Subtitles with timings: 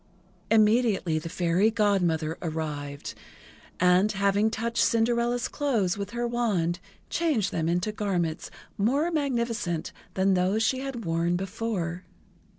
[0.49, 3.13] Immediately the Fairy Godmother arrived,
[3.79, 6.79] and, having touched Cinderella's clothes with her wand,
[7.11, 12.03] changed them into garments more magnificent than those she had worn before.